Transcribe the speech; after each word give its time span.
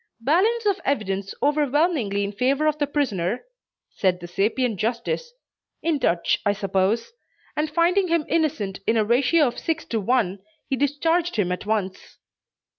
"Balance 0.21 0.65
of 0.65 0.81
evidence 0.83 1.35
overwhelmingly 1.43 2.23
in 2.23 2.31
favor 2.31 2.65
of 2.65 2.79
the 2.79 2.87
prisoner," 2.87 3.45
said 3.91 4.19
the 4.19 4.25
sapient 4.27 4.79
justice 4.79 5.31
(in 5.83 5.99
Dutch 5.99 6.39
I 6.43 6.53
suppose,) 6.53 7.11
and 7.55 7.69
finding 7.69 8.07
him 8.07 8.25
innocent 8.27 8.79
in 8.87 8.97
a 8.97 9.05
ratio 9.05 9.45
of 9.45 9.59
six 9.59 9.85
to 9.85 10.01
one, 10.01 10.39
he 10.67 10.75
discharged 10.75 11.35
him 11.35 11.51
at 11.51 11.67
once. 11.67 12.17